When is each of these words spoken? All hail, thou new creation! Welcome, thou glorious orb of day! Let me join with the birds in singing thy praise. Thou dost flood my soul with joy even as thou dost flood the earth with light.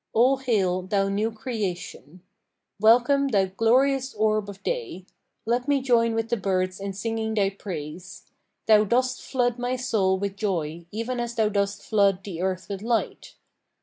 All 0.13 0.37
hail, 0.37 0.81
thou 0.81 1.09
new 1.09 1.29
creation! 1.31 2.21
Welcome, 2.79 3.27
thou 3.27 3.45
glorious 3.45 4.15
orb 4.15 4.49
of 4.49 4.63
day! 4.63 5.05
Let 5.45 5.67
me 5.67 5.79
join 5.79 6.15
with 6.15 6.29
the 6.29 6.37
birds 6.37 6.79
in 6.79 6.93
singing 6.93 7.35
thy 7.35 7.51
praise. 7.51 8.23
Thou 8.65 8.83
dost 8.85 9.21
flood 9.21 9.59
my 9.59 9.75
soul 9.75 10.17
with 10.17 10.35
joy 10.37 10.87
even 10.89 11.19
as 11.19 11.35
thou 11.35 11.49
dost 11.49 11.83
flood 11.83 12.23
the 12.23 12.41
earth 12.41 12.65
with 12.67 12.81
light. 12.81 13.35